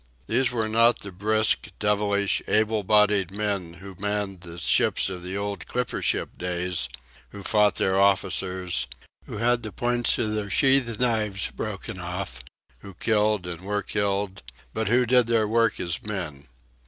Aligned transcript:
These 0.25 0.49
were 0.51 0.67
not 0.67 1.01
the 1.01 1.11
brisk, 1.11 1.67
devilish, 1.77 2.41
able 2.47 2.83
bodied 2.83 3.29
men 3.29 3.73
who 3.75 3.95
manned 3.99 4.41
the 4.41 4.57
ships 4.57 5.11
of 5.11 5.21
the 5.21 5.37
old 5.37 5.67
clipper 5.67 6.01
ship 6.01 6.39
days; 6.39 6.89
who 7.29 7.43
fought 7.43 7.75
their 7.75 7.99
officers, 8.01 8.87
who 9.27 9.37
had 9.37 9.61
the 9.61 9.71
points 9.71 10.17
of 10.17 10.33
their 10.33 10.49
sheath 10.49 10.97
knives 10.99 11.51
broken 11.51 11.99
off, 11.99 12.43
who 12.79 12.95
killed 12.95 13.45
and 13.45 13.61
were 13.61 13.83
killed, 13.83 14.41
but 14.73 14.87
who 14.87 15.05
did 15.05 15.27
their 15.27 15.47
work 15.47 15.79
as 15.79 16.01
men. 16.01 16.47